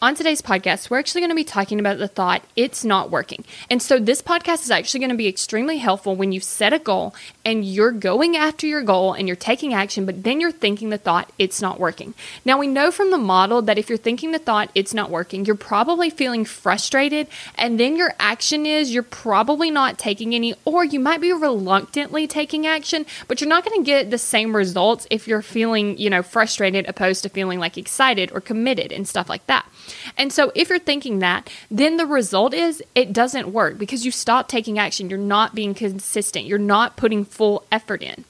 [0.00, 3.44] On today's podcast, we're actually going to be talking about the thought, it's not working.
[3.68, 6.78] And so, this podcast is actually going to be extremely helpful when you set a
[6.78, 10.90] goal and you're going after your goal and you're taking action, but then you're thinking
[10.90, 12.14] the thought, it's not working.
[12.44, 15.44] Now, we know from the model that if you're thinking the thought, it's not working,
[15.44, 20.84] you're probably feeling frustrated, and then your action is you're probably not taking any, or
[20.84, 25.08] you might be reluctantly taking action, but you're not going to get the same results
[25.10, 29.28] if you're feeling, you know, frustrated opposed to feeling like excited or committed and stuff
[29.28, 29.66] like that.
[30.16, 34.10] And so if you're thinking that, then the result is it doesn't work because you
[34.10, 35.10] stop taking action.
[35.10, 36.46] You're not being consistent.
[36.46, 38.24] You're not putting full effort in.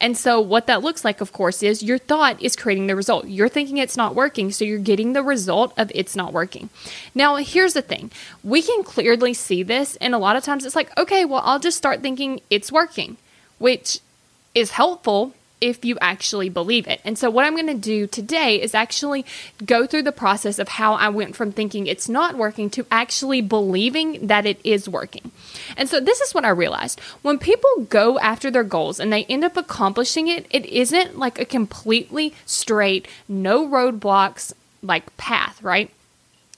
[0.00, 3.26] And so, what that looks like, of course, is your thought is creating the result.
[3.26, 6.68] You're thinking it's not working, so you're getting the result of it's not working.
[7.14, 8.10] Now, here's the thing
[8.42, 11.58] we can clearly see this, and a lot of times it's like, okay, well, I'll
[11.58, 13.16] just start thinking it's working,
[13.58, 14.00] which
[14.54, 17.00] is helpful if you actually believe it.
[17.04, 19.24] And so, what I'm going to do today is actually
[19.64, 23.40] go through the process of how I went from thinking it's not working to actually
[23.40, 25.30] believing that it is working.
[25.76, 29.24] And so, this is what I realized when people go after their goals and they
[29.24, 35.90] end up accomplishing it, it isn't like a completely straight, no roadblocks like path, right?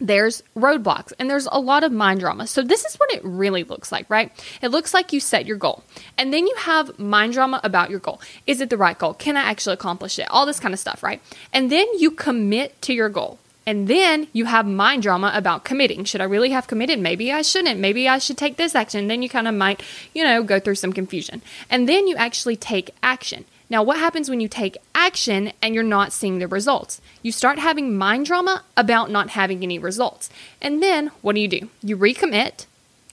[0.00, 2.46] There's roadblocks and there's a lot of mind drama.
[2.46, 4.32] So, this is what it really looks like, right?
[4.60, 5.84] It looks like you set your goal
[6.18, 8.20] and then you have mind drama about your goal.
[8.46, 9.14] Is it the right goal?
[9.14, 10.26] Can I actually accomplish it?
[10.30, 11.20] All this kind of stuff, right?
[11.52, 13.38] And then you commit to your goal.
[13.64, 16.04] And then you have mind drama about committing.
[16.04, 16.98] Should I really have committed?
[16.98, 17.78] Maybe I shouldn't.
[17.78, 19.06] Maybe I should take this action.
[19.06, 19.82] Then you kind of might,
[20.14, 21.42] you know, go through some confusion.
[21.70, 23.44] And then you actually take action.
[23.70, 27.00] Now, what happens when you take action and you're not seeing the results?
[27.22, 30.30] You start having mind drama about not having any results.
[30.60, 31.68] And then what do you do?
[31.82, 32.66] You recommit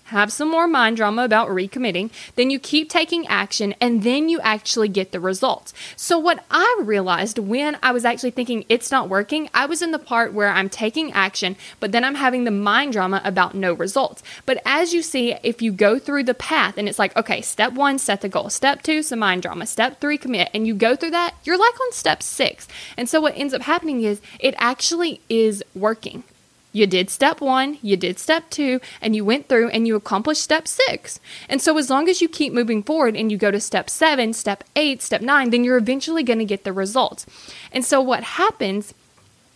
[0.10, 4.40] have some more mind drama about recommitting, then you keep taking action, and then you
[4.42, 5.74] actually get the results.
[5.96, 9.92] So, what I realized when I was actually thinking it's not working, I was in
[9.92, 13.74] the part where I'm taking action, but then I'm having the mind drama about no
[13.74, 14.24] results.
[14.46, 17.74] But as you see, if you go through the path and it's like, okay, step
[17.74, 20.96] one, set the goal, step two, some mind drama, step three, commit, and you go
[20.96, 22.68] through that, you're like on step six.
[22.98, 26.24] And so, what ends up happening is it actually is working.
[26.72, 30.44] You did step one, you did step two, and you went through and you accomplished
[30.44, 31.20] step six.
[31.48, 34.34] And so, as long as you keep moving forward and you go to step seven,
[34.34, 37.26] step eight, step nine, then you're eventually going to get the results.
[37.72, 38.94] And so, what happens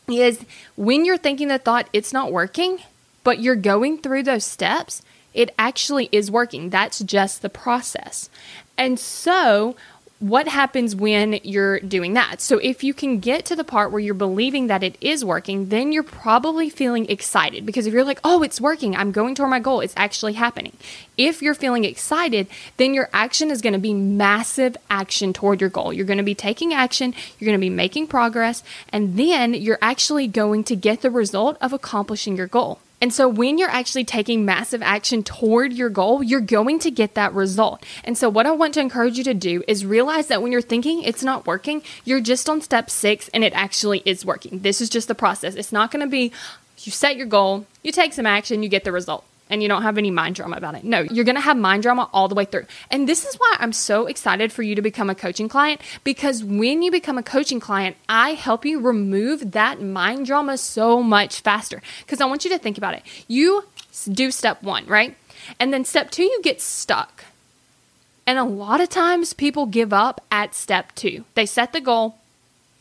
[0.07, 0.44] is
[0.75, 2.79] when you're thinking the thought it's not working,
[3.24, 5.01] but you're going through those steps,
[5.34, 6.69] it actually is working.
[6.69, 8.30] That's just the process.
[8.78, 9.75] And so,
[10.19, 12.40] what happens when you're doing that?
[12.40, 15.69] So, if you can get to the part where you're believing that it is working,
[15.69, 19.50] then you're probably feeling excited because if you're like, oh, it's working, I'm going toward
[19.50, 20.78] my goal, it's actually happening.
[21.18, 22.47] If you're feeling excited,
[22.78, 25.91] then your action is going to be massive action toward your goal.
[25.91, 29.80] You're going to be taking action, you're going to be making progress, and then you're
[29.81, 32.80] actually going to get the result of accomplishing your goal.
[33.03, 37.15] And so when you're actually taking massive action toward your goal, you're going to get
[37.15, 37.85] that result.
[38.05, 40.61] And so what I want to encourage you to do is realize that when you're
[40.61, 44.59] thinking it's not working, you're just on step six and it actually is working.
[44.59, 45.55] This is just the process.
[45.55, 46.31] It's not going to be
[46.83, 49.83] you set your goal, you take some action, you get the result and you don't
[49.83, 50.83] have any mind drama about it.
[50.83, 52.65] No, you're going to have mind drama all the way through.
[52.89, 56.43] And this is why I'm so excited for you to become a coaching client because
[56.43, 61.41] when you become a coaching client, I help you remove that mind drama so much
[61.41, 61.81] faster.
[61.99, 63.03] Because I want you to think about it.
[63.27, 63.65] You
[64.11, 65.15] do step one, right?
[65.59, 67.25] And then step two, you get stuck.
[68.25, 71.25] And a lot of times people give up at step two.
[71.35, 72.17] They set the goal,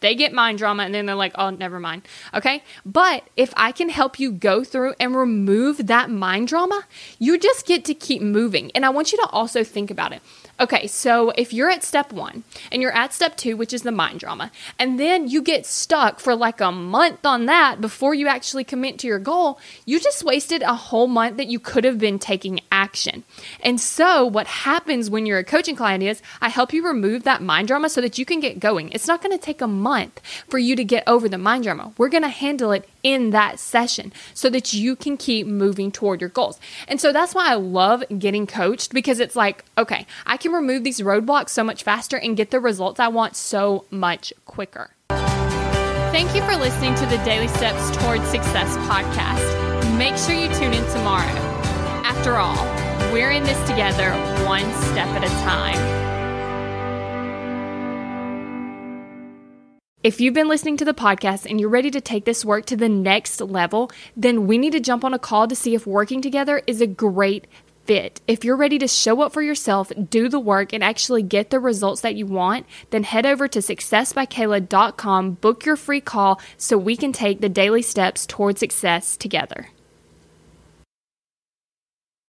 [0.03, 2.03] they get mind drama and then they're like, oh, never mind.
[2.35, 2.63] Okay.
[2.85, 6.85] But if I can help you go through and remove that mind drama,
[7.19, 8.71] you just get to keep moving.
[8.73, 10.21] And I want you to also think about it.
[10.63, 13.91] Okay, so if you're at step one and you're at step two, which is the
[13.91, 18.29] mind drama, and then you get stuck for like a month on that before you
[18.29, 21.99] actually commit to your goal, you just wasted a whole month that you could have
[21.99, 23.25] been taking action.
[23.59, 27.43] And so, what happens when you're a coaching client is I help you remove that
[27.43, 28.91] mind drama so that you can get going.
[28.93, 31.93] It's not to take a month for you to get over the mind drama.
[31.99, 36.31] We're to handle it in that session so that you can keep moving toward your
[36.31, 36.61] goals.
[36.87, 40.85] And so that's why I love getting coached because it's like, okay, I can remove
[40.85, 44.95] these roadblocks so much faster and get the results I want so much quicker.
[46.13, 49.97] Thank you for listening to the Daily Steps Toward Success podcast.
[49.97, 51.25] Make sure you tune in tomorrow.
[52.05, 52.65] After all,
[53.13, 54.11] we're in this together,
[54.45, 56.03] one step at a time.
[60.03, 62.77] If you've been listening to the podcast and you're ready to take this work to
[62.77, 66.21] the next level, then we need to jump on a call to see if working
[66.21, 67.47] together is a great
[67.85, 68.21] fit.
[68.27, 71.61] If you're ready to show up for yourself, do the work, and actually get the
[71.61, 76.97] results that you want, then head over to successbykayla.com, book your free call so we
[76.97, 79.69] can take the daily steps towards success together.